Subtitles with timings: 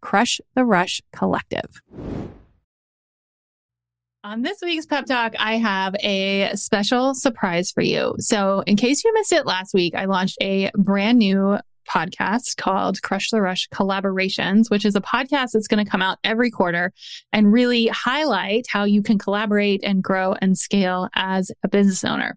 [0.00, 1.82] crush the rush collective.
[4.24, 8.14] On this week's Pep Talk, I have a special surprise for you.
[8.18, 11.58] So, in case you missed it last week, I launched a brand new
[11.88, 16.18] podcast called Crush the Rush Collaborations, which is a podcast that's going to come out
[16.22, 16.92] every quarter
[17.32, 22.36] and really highlight how you can collaborate and grow and scale as a business owner.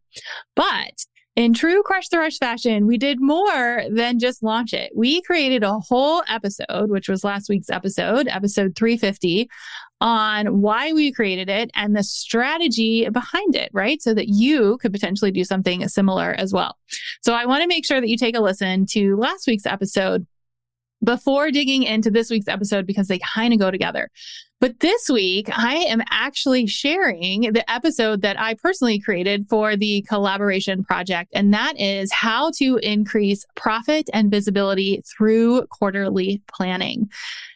[0.55, 1.05] But
[1.35, 4.91] in true Crush the Rush fashion, we did more than just launch it.
[4.95, 9.49] We created a whole episode, which was last week's episode, episode 350,
[9.99, 14.01] on why we created it and the strategy behind it, right?
[14.01, 16.77] So that you could potentially do something similar as well.
[17.21, 20.25] So I want to make sure that you take a listen to last week's episode
[21.03, 24.09] before digging into this week's episode because they kind of go together.
[24.61, 30.01] But this week, I am actually sharing the episode that I personally created for the
[30.07, 31.31] collaboration project.
[31.33, 37.09] And that is how to increase profit and visibility through quarterly planning.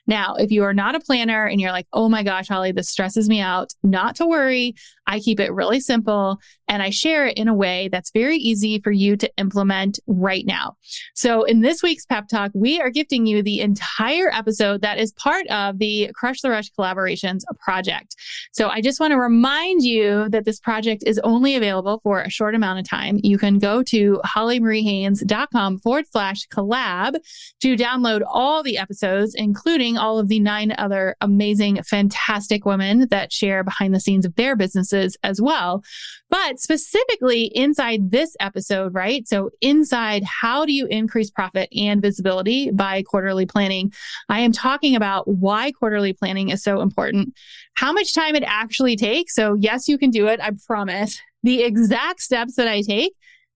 [0.10, 2.90] Now, if you are not a planner and you're like, oh my gosh, Holly, this
[2.90, 4.74] stresses me out, not to worry.
[5.06, 8.80] I keep it really simple and I share it in a way that's very easy
[8.80, 10.78] for you to implement right now.
[11.14, 15.12] So, in this week's pep talk, we are gifting you the entire episode that is
[15.12, 18.16] part of the Crush the Rush collaborations project.
[18.52, 22.30] So, I just want to remind you that this project is only available for a
[22.30, 23.20] short amount of time.
[23.24, 27.18] You can go to hollymariehaynes.com forward slash collab
[27.62, 33.32] to download all the episodes, including all of the nine other amazing, fantastic women that
[33.32, 35.84] share behind the scenes of their businesses as well.
[36.30, 39.28] But specifically inside this episode, right?
[39.28, 43.92] So inside how do you increase profit and visibility by quarterly planning?
[44.30, 47.34] I am talking about why quarterly planning is so important,
[47.76, 49.34] how much time it actually takes.
[49.34, 50.40] So yes, you can do it.
[50.40, 53.14] I promise the exact steps that I take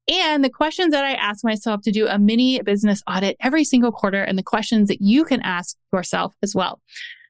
[0.08, 3.92] and the questions that I ask myself to do a mini business audit every single
[3.92, 6.82] quarter and the questions that you can ask yourself as well.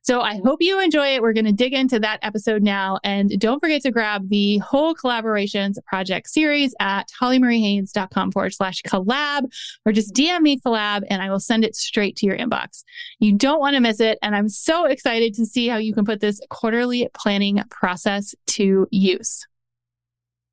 [0.04, 1.22] So I hope you enjoy it.
[1.22, 3.00] We're going to dig into that episode now.
[3.06, 9.44] And don't forget to grab the whole collaborations project series at hollymariehaynes.com forward slash collab
[9.86, 12.84] or just DM me collab and I will send it straight to your inbox.
[13.20, 14.20] You don't want to miss it.
[14.22, 18.88] And I'm so excited to see how you can put this quarterly planning process to
[18.92, 19.48] use.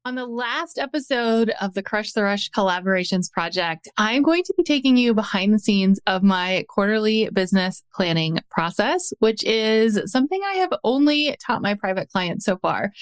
[0.07, 4.63] On the last episode of the Crush the Rush collaborations project, I'm going to be
[4.63, 10.55] taking you behind the scenes of my quarterly business planning process, which is something I
[10.55, 12.93] have only taught my private clients so far.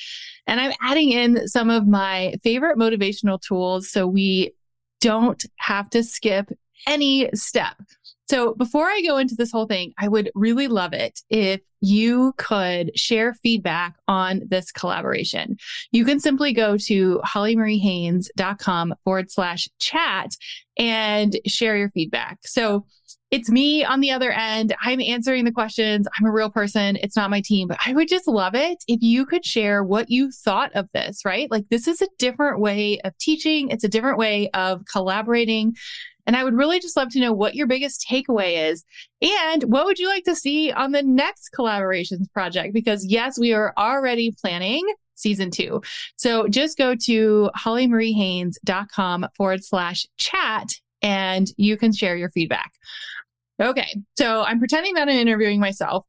[0.49, 4.55] And I'm adding in some of my favorite motivational tools so we
[5.01, 6.51] don't have to skip
[6.89, 7.77] any step.
[8.29, 12.33] So before I go into this whole thing, I would really love it if you
[12.37, 15.57] could share feedback on this collaboration.
[15.93, 20.31] You can simply go to hollymariehaynes.com forward slash chat
[20.79, 22.39] and share your feedback.
[22.45, 22.87] So
[23.31, 24.75] it's me on the other end.
[24.81, 26.09] I'm answering the questions.
[26.19, 26.97] I'm a real person.
[26.97, 30.09] It's not my team, but I would just love it if you could share what
[30.09, 31.51] you thought of this, right?
[31.51, 33.69] Like this is a different way of teaching.
[33.69, 35.77] It's a different way of collaborating.
[36.29, 38.85] And I would really just love to know what your biggest takeaway is
[39.23, 42.75] and what would you like to see on the next collaborations project?
[42.75, 45.81] Because yes, we are already planning season two.
[46.17, 50.69] So just go to hollymariehaynes.com forward slash chat
[51.01, 52.73] and you can share your feedback.
[53.61, 53.97] Okay.
[54.19, 56.05] So I'm pretending that I'm interviewing myself.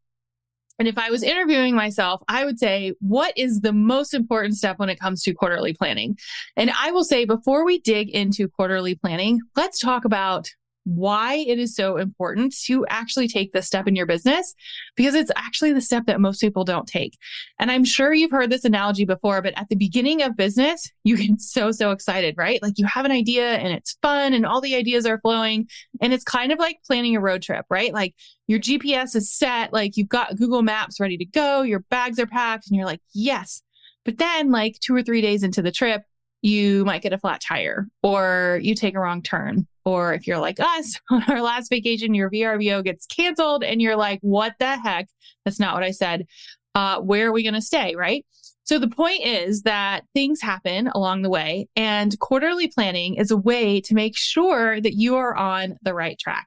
[0.79, 4.79] And if I was interviewing myself, I would say, what is the most important step
[4.79, 6.17] when it comes to quarterly planning?
[6.55, 10.49] And I will say, before we dig into quarterly planning, let's talk about
[10.85, 14.55] why it is so important to actually take this step in your business
[14.95, 17.17] because it's actually the step that most people don't take.
[17.59, 21.17] And I'm sure you've heard this analogy before, but at the beginning of business, you
[21.17, 22.61] get so, so excited, right?
[22.61, 25.67] Like you have an idea and it's fun and all the ideas are flowing.
[26.01, 27.93] And it's kind of like planning a road trip, right?
[27.93, 28.15] Like
[28.47, 32.25] your GPS is set, like you've got Google Maps ready to go, your bags are
[32.25, 33.61] packed, and you're like, yes.
[34.05, 36.01] But then, like two or three days into the trip,
[36.41, 39.67] you might get a flat tire or you take a wrong turn.
[39.89, 43.95] Or if you're like us on our last vacation, your VRBO gets canceled and you're
[43.95, 45.07] like, what the heck?
[45.45, 46.27] That's not what I said.
[46.75, 47.95] Uh, where are we going to stay?
[47.95, 48.23] Right.
[48.65, 53.37] So the point is that things happen along the way and quarterly planning is a
[53.37, 56.45] way to make sure that you are on the right track.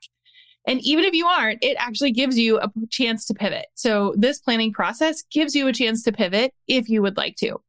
[0.65, 3.67] And even if you aren't, it actually gives you a chance to pivot.
[3.75, 7.61] So this planning process gives you a chance to pivot if you would like to.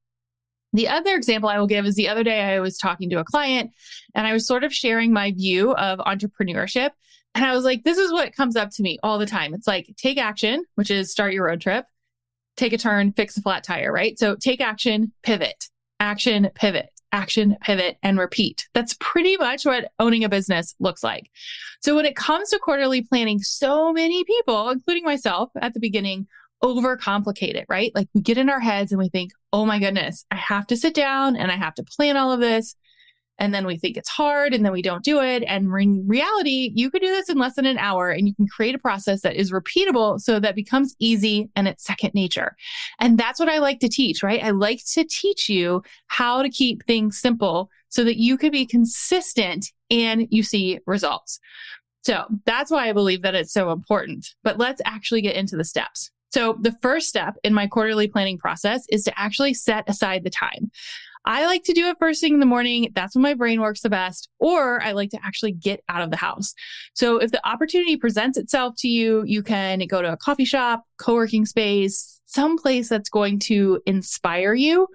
[0.74, 3.24] The other example I will give is the other day I was talking to a
[3.24, 3.72] client
[4.16, 6.90] and I was sort of sharing my view of entrepreneurship.
[7.36, 9.54] And I was like, this is what comes up to me all the time.
[9.54, 11.86] It's like take action, which is start your road trip,
[12.58, 14.18] take a turn, fix a flat tire, right?
[14.20, 15.66] So take action, pivot,
[16.00, 18.68] action, pivot, action, pivot, and repeat.
[18.74, 21.30] That's pretty much what owning a business looks like.
[21.82, 26.28] So when it comes to quarterly planning, so many people, including myself at the beginning,
[26.64, 27.92] overcomplicate it, right?
[27.94, 30.76] Like we get in our heads and we think, oh my goodness, I have to
[30.76, 32.76] sit down and I have to plan all of this.
[33.40, 35.44] And then we think it's hard and then we don't do it.
[35.48, 38.48] And in reality, you could do this in less than an hour and you can
[38.48, 42.56] create a process that is repeatable so that becomes easy and it's second nature.
[43.00, 44.44] And that's what I like to teach, right?
[44.44, 48.66] I like to teach you how to keep things simple so that you could be
[48.66, 51.40] consistent and you see results.
[52.04, 54.28] So that's why I believe that it's so important.
[54.44, 56.12] But let's actually get into the steps.
[56.34, 60.32] So the first step in my quarterly planning process is to actually set aside the
[60.32, 60.72] time.
[61.26, 62.92] I like to do it first thing in the morning.
[62.96, 64.30] That's when my brain works the best.
[64.40, 66.56] Or I like to actually get out of the house.
[66.96, 70.84] So if the opportunity presents itself to you, you can go to a coffee shop,
[70.98, 74.88] co working space, some place that's going to inspire you.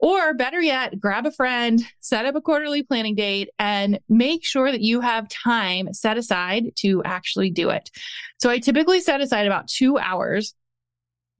[0.00, 4.72] Or better yet, grab a friend, set up a quarterly planning date, and make sure
[4.72, 7.88] that you have time set aside to actually do it.
[8.40, 10.56] So I typically set aside about two hours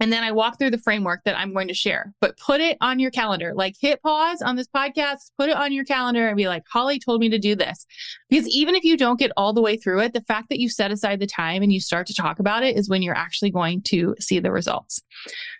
[0.02, 2.76] and then I walk through the framework that I'm going to share, but put it
[2.80, 3.54] on your calendar.
[3.54, 6.98] Like hit pause on this podcast, put it on your calendar and be like, Holly
[6.98, 7.86] told me to do this.
[8.28, 10.68] Because even if you don't get all the way through it, the fact that you
[10.68, 13.52] set aside the time and you start to talk about it is when you're actually
[13.52, 15.00] going to see the results.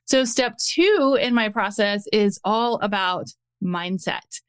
[0.07, 3.29] So step two in my process is all about
[3.63, 4.41] mindset.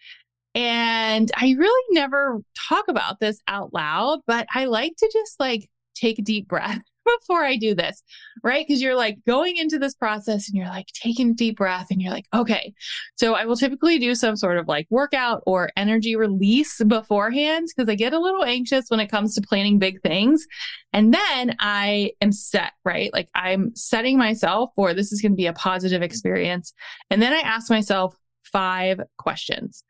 [0.56, 5.70] And I really never talk about this out loud, but I like to just like
[5.94, 6.82] take a deep breath
[7.20, 8.04] before I do this,
[8.44, 8.66] right?
[8.66, 12.02] Because you're like going into this process and you're like taking a deep breath and
[12.02, 12.74] you're like, okay.
[13.16, 17.90] So I will typically do some sort of like workout or energy release beforehand because
[17.90, 20.46] I get a little anxious when it comes to planning big things.
[20.92, 23.12] And then I am set, right?
[23.14, 26.74] Like I'm setting myself for this is going to be a positive experience.
[27.10, 29.84] And then I ask myself five questions.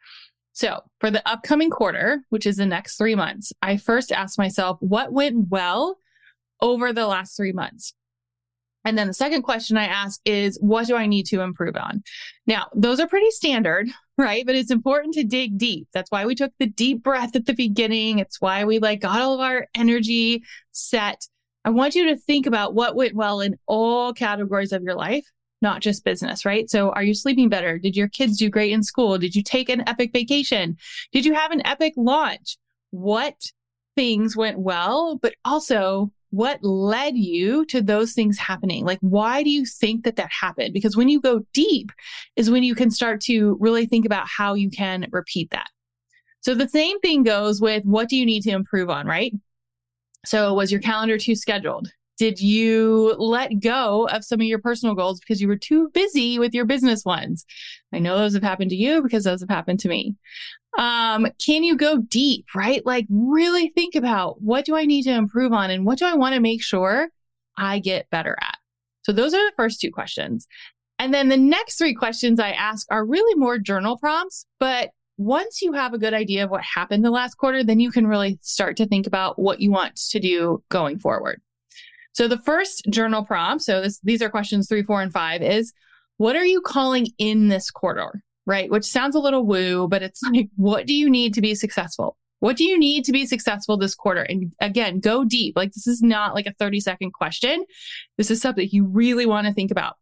[0.53, 4.77] So for the upcoming quarter, which is the next three months, I first ask myself,
[4.81, 5.97] what went well
[6.63, 7.93] over the last three months?
[8.85, 12.03] And then the second question I ask is, what do I need to improve on?
[12.47, 14.45] Now, those are pretty standard, right?
[14.45, 15.87] But it's important to dig deep.
[15.93, 18.19] That's why we took the deep breath at the beginning.
[18.19, 21.27] It's why we like got all of our energy set.
[21.65, 25.25] I want you to think about what went well in all categories of your life,
[25.61, 26.69] not just business, right?
[26.69, 27.79] So are you sleeping better?
[27.79, 29.17] Did your kids do great in school?
[29.17, 30.75] Did you take an epic vacation?
[31.13, 32.57] Did you have an epic launch?
[32.91, 33.35] What
[33.95, 38.83] things went well, but also what led you to those things happening?
[38.85, 40.73] Like, why do you think that that happened?
[40.73, 41.91] Because when you go deep
[42.35, 45.67] is when you can start to really think about how you can repeat that.
[46.41, 49.31] So the same thing goes with what do you need to improve on, right?
[50.25, 51.89] So was your calendar too scheduled?
[52.17, 56.37] Did you let go of some of your personal goals because you were too busy
[56.37, 57.45] with your business ones?
[57.91, 60.15] I know those have happened to you because those have happened to me.
[60.77, 62.85] Um, can you go deep, right?
[62.85, 66.15] Like really think about what do I need to improve on and what do I
[66.15, 67.09] want to make sure
[67.57, 68.57] I get better at?
[69.03, 70.47] So those are the first two questions.
[70.99, 75.61] And then the next three questions I ask are really more journal prompts, but once
[75.61, 78.39] you have a good idea of what happened the last quarter, then you can really
[78.41, 81.41] start to think about what you want to do going forward.
[82.13, 85.73] So the first journal prompt, so this, these are questions three, four, and five, is
[86.17, 88.23] what are you calling in this quarter?
[88.45, 88.69] right?
[88.69, 92.17] Which sounds a little woo, but it's like, what do you need to be successful?
[92.39, 94.23] What do you need to be successful this quarter?
[94.23, 95.55] And again, go deep.
[95.55, 97.63] Like this is not like a 30 second question.
[98.17, 99.95] This is something you really want to think about.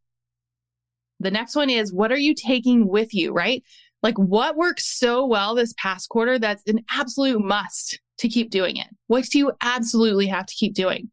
[1.19, 3.63] The next one is what are you taking with you, right?
[4.01, 8.77] Like what worked so well this past quarter that's an absolute must to keep doing
[8.77, 8.87] it?
[9.05, 11.11] What do you absolutely have to keep doing?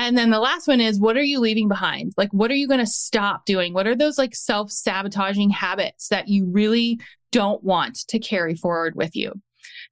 [0.00, 2.14] And then the last one is what are you leaving behind?
[2.16, 3.74] Like, what are you going to stop doing?
[3.74, 6.98] What are those like self sabotaging habits that you really
[7.32, 9.34] don't want to carry forward with you?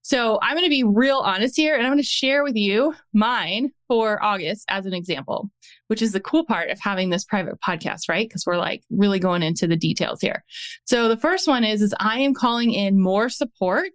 [0.01, 2.95] So I'm going to be real honest here and I'm going to share with you
[3.13, 5.51] mine for August as an example,
[5.89, 8.27] which is the cool part of having this private podcast, right?
[8.27, 10.43] Because we're like really going into the details here.
[10.87, 13.93] So the first one is, is I am calling in more support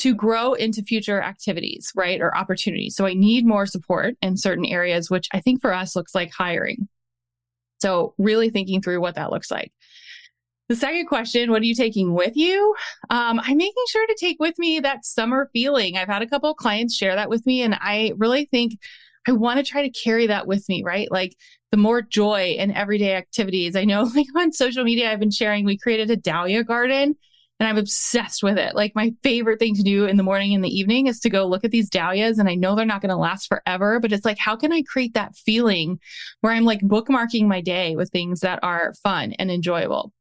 [0.00, 2.20] to grow into future activities, right?
[2.20, 2.96] Or opportunities.
[2.96, 6.32] So I need more support in certain areas, which I think for us looks like
[6.32, 6.88] hiring.
[7.80, 9.72] So really thinking through what that looks like.
[10.68, 12.74] The second question, what are you taking with you?
[13.10, 15.96] Um, I'm making sure to take with me that summer feeling.
[15.96, 18.78] I've had a couple clients share that with me, and I really think
[19.26, 21.10] I want to try to carry that with me, right?
[21.10, 21.36] Like
[21.72, 23.74] the more joy in everyday activities.
[23.76, 27.16] I know, like on social media, I've been sharing, we created a dahlia garden
[27.60, 28.74] and I'm obsessed with it.
[28.74, 31.46] Like my favorite thing to do in the morning and the evening is to go
[31.46, 34.24] look at these dahlias and I know they're not going to last forever, but it's
[34.24, 36.00] like how can I create that feeling
[36.40, 40.12] where I'm like bookmarking my day with things that are fun and enjoyable.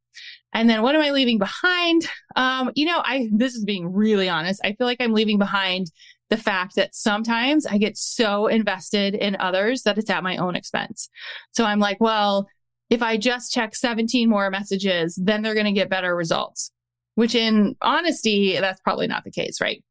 [0.51, 2.08] And then what am I leaving behind?
[2.36, 4.60] Um, you know, I this is being really honest.
[4.63, 5.91] I feel like I'm leaving behind
[6.29, 10.55] the fact that sometimes I get so invested in others that it's at my own
[10.55, 11.10] expense.
[11.51, 12.48] So I'm like, well,
[12.89, 16.72] if I just check 17 more messages, then they're going to get better results,
[17.20, 19.84] which in honesty, that's probably not the case, right?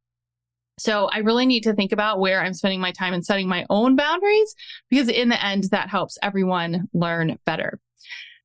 [0.79, 3.67] So I really need to think about where I'm spending my time and setting my
[3.69, 4.55] own boundaries
[4.89, 7.81] because in the end, that helps everyone learn better.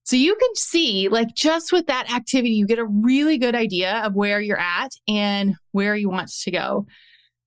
[0.04, 4.02] So you can see, like, just with that activity, you get a really good idea
[4.04, 6.86] of where you're at and where you want to go.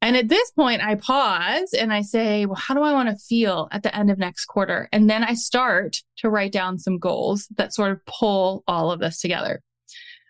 [0.01, 3.17] And at this point, I pause and I say, well, how do I want to
[3.17, 4.89] feel at the end of next quarter?
[4.91, 9.01] And then I start to write down some goals that sort of pull all of
[9.01, 9.61] this together.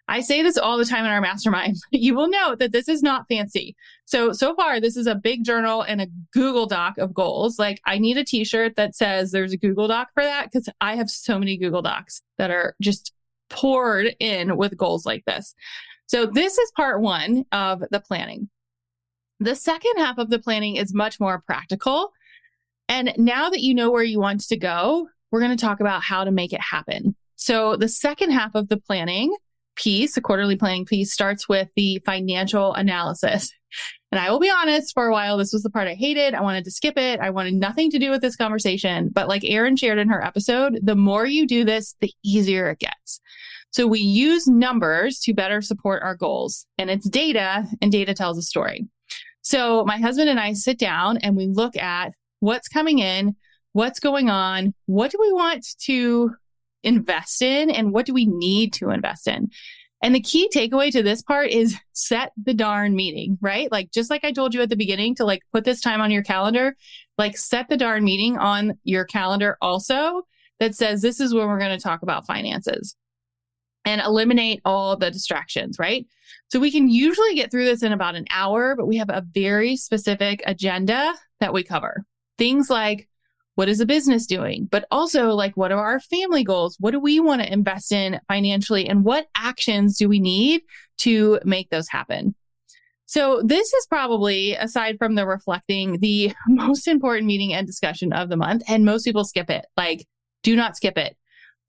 [0.08, 1.76] I say this all the time in our mastermind.
[1.90, 3.74] You will note that this is not fancy.
[4.04, 7.58] So, so far, this is a big journal and a Google Doc of goals.
[7.58, 10.68] Like, I need a t shirt that says there's a Google Doc for that because
[10.80, 13.12] I have so many Google Docs that are just
[13.48, 15.54] poured in with goals like this.
[16.06, 18.48] So, this is part one of the planning.
[19.40, 22.12] The second half of the planning is much more practical.
[22.88, 26.02] And now that you know where you want to go, we're going to talk about
[26.02, 27.16] how to make it happen.
[27.34, 29.34] So, the second half of the planning
[29.76, 33.52] piece, a quarterly planning piece, starts with the financial analysis.
[34.12, 36.34] And I will be honest, for a while, this was the part I hated.
[36.34, 37.20] I wanted to skip it.
[37.20, 39.10] I wanted nothing to do with this conversation.
[39.12, 42.78] But like Erin shared in her episode, the more you do this, the easier it
[42.78, 43.20] gets.
[43.70, 48.38] So we use numbers to better support our goals, and it's data, and data tells
[48.38, 48.86] a story.
[49.42, 53.36] So my husband and I sit down and we look at what's coming in,
[53.74, 56.34] what's going on, what do we want to
[56.86, 59.50] invest in and what do we need to invest in?
[60.02, 63.70] And the key takeaway to this part is set the darn meeting, right?
[63.72, 66.10] Like, just like I told you at the beginning to like put this time on
[66.10, 66.76] your calendar,
[67.18, 70.22] like set the darn meeting on your calendar also
[70.60, 72.94] that says this is when we're going to talk about finances
[73.84, 76.06] and eliminate all the distractions, right?
[76.48, 79.24] So we can usually get through this in about an hour, but we have a
[79.32, 82.04] very specific agenda that we cover.
[82.38, 83.08] Things like
[83.56, 84.68] what is a business doing?
[84.70, 86.76] But also, like, what are our family goals?
[86.78, 88.86] What do we want to invest in financially?
[88.86, 90.60] And what actions do we need
[90.98, 92.34] to make those happen?
[93.06, 98.28] So, this is probably, aside from the reflecting, the most important meeting and discussion of
[98.28, 98.62] the month.
[98.68, 99.64] And most people skip it.
[99.76, 100.06] Like,
[100.42, 101.16] do not skip it.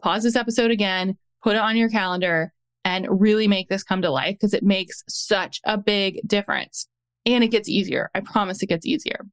[0.02, 2.52] Pause this episode again, put it on your calendar,
[2.84, 6.88] and really make this come to life because it makes such a big difference.
[7.26, 8.10] And it gets easier.
[8.14, 9.26] I promise it gets easier.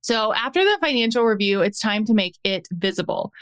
[0.00, 3.32] So after the financial review, it's time to make it visible.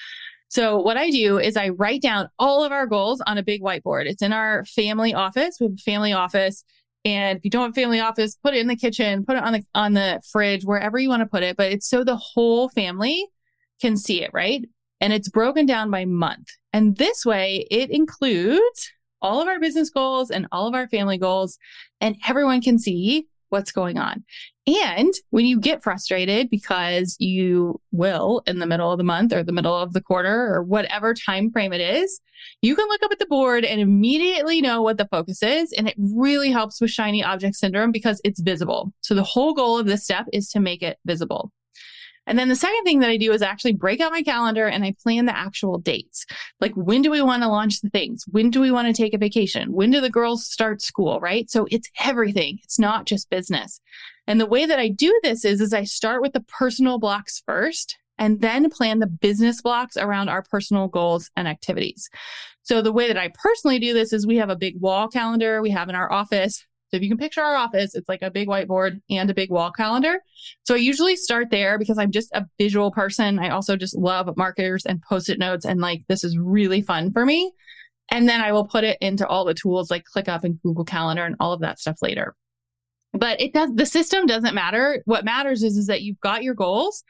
[0.49, 3.63] So what I do is I write down all of our goals on a big
[3.63, 4.07] whiteboard.
[4.07, 5.59] It's in our family office.
[5.61, 6.65] We have a family office.
[7.05, 9.43] And if you don't have a family office, put it in the kitchen, put it
[9.43, 11.57] on the on the fridge, wherever you want to put it.
[11.57, 13.27] But it's so the whole family
[13.81, 14.65] can see it, right?
[15.01, 16.49] And it's broken down by month.
[16.73, 18.91] And this way it includes
[19.23, 21.59] all of our business goals and all of our family goals,
[22.01, 24.23] and everyone can see what's going on.
[24.67, 29.43] And when you get frustrated because you will in the middle of the month or
[29.43, 32.21] the middle of the quarter or whatever time frame it is,
[32.61, 35.73] you can look up at the board and immediately know what the focus is.
[35.73, 38.93] And it really helps with shiny object syndrome because it's visible.
[39.01, 41.51] So the whole goal of this step is to make it visible.
[42.27, 44.85] And then the second thing that I do is actually break out my calendar and
[44.85, 46.27] I plan the actual dates.
[46.61, 48.25] Like when do we want to launch the things?
[48.31, 49.73] When do we want to take a vacation?
[49.73, 51.49] When do the girls start school, right?
[51.51, 52.59] So it's everything.
[52.63, 53.81] It's not just business.
[54.27, 57.43] And the way that I do this is is I start with the personal blocks
[57.47, 62.09] first and then plan the business blocks around our personal goals and activities.
[62.63, 65.63] So the way that I personally do this is we have a big wall calendar
[65.63, 68.31] we have in our office so if you can picture our office, it's like a
[68.31, 70.21] big whiteboard and a big wall calendar.
[70.65, 73.39] So I usually start there because I'm just a visual person.
[73.41, 77.27] I also just love markers and post-it notes and like this is really fun for
[77.27, 77.53] me.
[78.11, 81.25] And then I will put it into all the tools like ClickUp and Google Calendar
[81.25, 82.37] and all of that stuff later.
[83.13, 85.03] But it does the system doesn't matter.
[85.07, 87.03] What matters is is that you've got your goals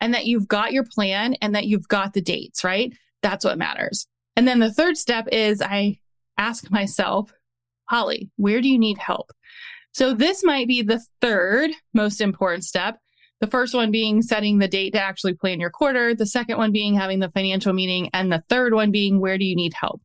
[0.00, 2.92] and that you've got your plan and that you've got the dates, right?
[3.22, 4.06] That's what matters.
[4.36, 5.98] And then the third step is I
[6.36, 7.32] ask myself
[7.86, 9.30] Holly, where do you need help?
[9.92, 12.98] So this might be the third most important step.
[13.40, 16.14] The first one being setting the date to actually plan your quarter.
[16.14, 18.10] The second one being having the financial meeting.
[18.12, 20.02] And the third one being where do you need help?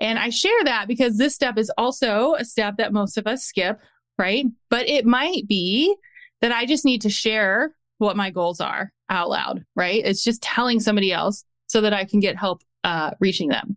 [0.00, 3.44] And I share that because this step is also a step that most of us
[3.44, 3.80] skip,
[4.18, 4.46] right?
[4.68, 5.94] But it might be
[6.40, 10.02] that I just need to share what my goals are out loud, right?
[10.04, 13.76] It's just telling somebody else so that I can get help uh, reaching them.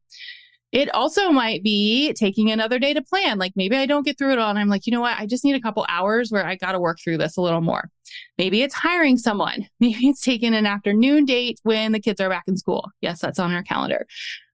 [0.73, 3.37] It also might be taking another day to plan.
[3.37, 5.19] Like maybe I don't get through it all and I'm like, you know what?
[5.19, 7.61] I just need a couple hours where I got to work through this a little
[7.61, 7.91] more.
[8.39, 9.69] Maybe it's hiring someone.
[9.79, 12.89] Maybe it's taking an afternoon date when the kids are back in school.
[13.01, 14.07] Yes, that's on our calendar.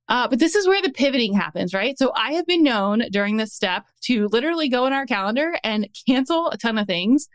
[0.10, 1.98] Uh, but this is where the pivoting happens, right?
[1.98, 5.88] So I have been known during this step to literally go in our calendar and
[6.06, 7.30] cancel a ton of things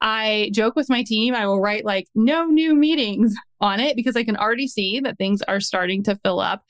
[0.00, 4.16] I joke with my team, I will write like no new meetings on it because
[4.16, 6.62] I can already see that things are starting to fill up.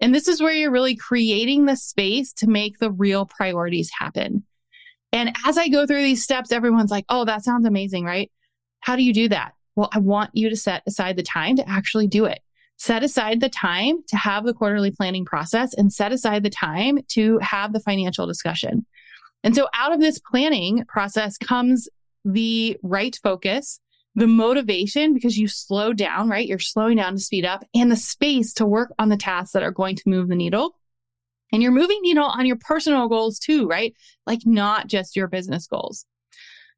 [0.00, 4.44] And this is where you're really creating the space to make the real priorities happen.
[5.12, 8.30] And as I go through these steps, everyone's like, oh, that sounds amazing, right?
[8.80, 9.52] How do you do that?
[9.76, 12.40] Well, I want you to set aside the time to actually do it.
[12.76, 16.98] Set aside the time to have the quarterly planning process and set aside the time
[17.08, 18.84] to have the financial discussion.
[19.44, 21.88] And so out of this planning process comes
[22.24, 23.80] the right focus,
[24.14, 26.46] the motivation because you slow down, right?
[26.46, 29.62] You're slowing down to speed up and the space to work on the tasks that
[29.62, 30.76] are going to move the needle.
[31.52, 33.94] And you're moving needle on your personal goals too, right?
[34.26, 36.06] Like not just your business goals.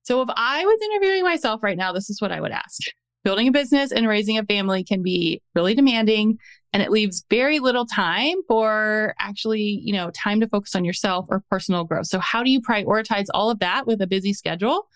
[0.02, 2.80] So if I was interviewing myself right now, this is what I would ask.
[3.24, 6.38] Building a business and raising a family can be really demanding
[6.74, 11.24] and it leaves very little time for actually, you know, time to focus on yourself
[11.28, 12.06] or personal growth.
[12.06, 14.88] So how do you prioritize all of that with a busy schedule?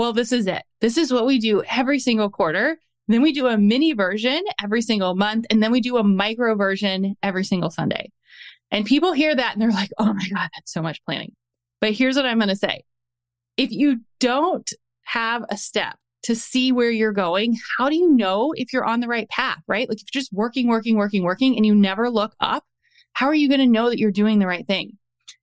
[0.00, 0.62] Well, this is it.
[0.80, 2.78] This is what we do every single quarter.
[3.08, 5.44] Then we do a mini version every single month.
[5.50, 8.10] And then we do a micro version every single Sunday.
[8.70, 11.34] And people hear that and they're like, oh my God, that's so much planning.
[11.82, 12.80] But here's what I'm going to say
[13.58, 18.54] if you don't have a step to see where you're going, how do you know
[18.56, 19.86] if you're on the right path, right?
[19.86, 22.64] Like if you're just working, working, working, working, and you never look up,
[23.12, 24.96] how are you going to know that you're doing the right thing?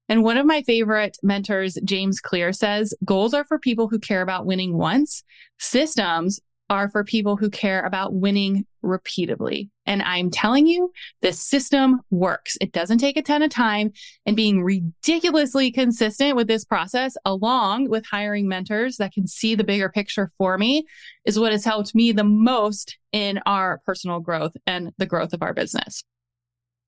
[0.09, 4.21] And one of my favorite mentors, James Clear, says goals are for people who care
[4.21, 5.23] about winning once.
[5.59, 6.39] Systems
[6.69, 9.69] are for people who care about winning repeatedly.
[9.85, 10.91] And I'm telling you,
[11.21, 12.57] the system works.
[12.59, 13.91] It doesn't take a ton of time
[14.25, 19.63] and being ridiculously consistent with this process, along with hiring mentors that can see the
[19.63, 20.85] bigger picture for me,
[21.25, 25.41] is what has helped me the most in our personal growth and the growth of
[25.41, 26.03] our business.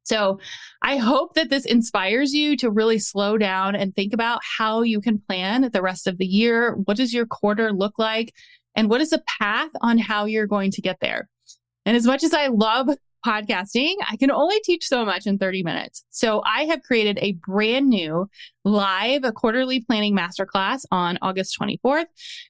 [0.04, 0.40] So
[0.82, 5.02] I hope that this inspires you to really slow down and think about how you
[5.02, 6.76] can plan the rest of the year.
[6.86, 8.34] What does your quarter look like?
[8.76, 11.30] And what is the path on how you're going to get there?
[11.86, 12.90] And as much as I love
[13.26, 16.06] podcasting, I can only teach so much in 30 minutes.
[16.10, 18.30] So I have created a brand new
[18.66, 22.06] live quarterly planning masterclass on August 24th.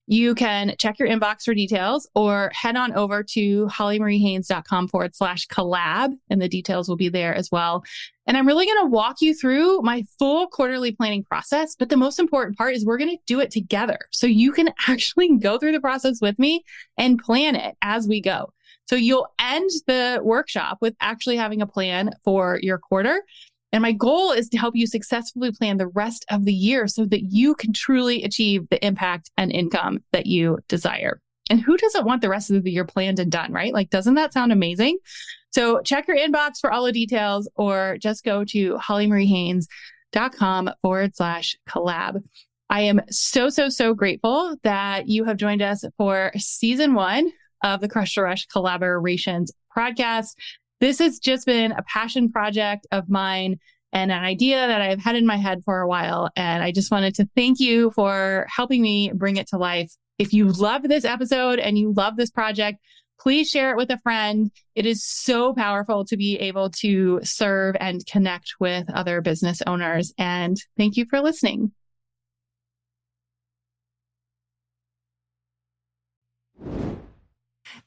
[0.08, 5.48] You can check your inbox for details or head on over to hollymariehaynes.com forward slash
[5.48, 7.84] collab and the details will be there as well.
[8.28, 11.76] And I'm really going to walk you through my full quarterly planning process.
[11.76, 13.98] But the most important part is we're going to do it together.
[14.12, 16.64] So you can actually go through the process with me
[16.98, 18.54] and plan it as we go.
[18.90, 23.22] So you'll end the workshop with actually having a plan for your quarter.
[23.72, 27.06] And my goal is to help you successfully plan the rest of the year so
[27.06, 31.22] that you can truly achieve the impact and income that you desire.
[31.52, 33.74] And who doesn't want the rest of the year planned and done, right?
[33.74, 34.98] Like, doesn't that sound amazing?
[35.52, 41.56] So check your inbox for all the details or just go to hollymariehaynes.com forward slash
[41.70, 42.24] collab.
[42.72, 47.32] I am so, so, so grateful that you have joined us for season one
[47.64, 50.36] of the Crush the Rush collaborations podcast.
[50.80, 53.60] This has just been a passion project of mine
[53.92, 56.30] and an idea that I've had in my head for a while.
[56.36, 59.92] And I just wanted to thank you for helping me bring it to life.
[60.18, 62.80] If you love this episode and you love this project,
[63.20, 64.52] please share it with a friend.
[64.76, 70.14] It is so powerful to be able to serve and connect with other business owners.
[70.18, 71.72] And thank you for listening.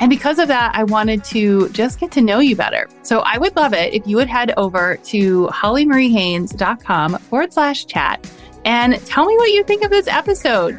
[0.00, 2.88] And because of that, I wanted to just get to know you better.
[3.02, 8.30] So I would love it if you would head over to hollymariehaynes.com forward slash chat
[8.64, 10.78] and tell me what you think of this episode.